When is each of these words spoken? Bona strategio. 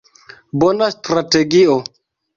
Bona 0.63 0.87
strategio. 0.95 1.77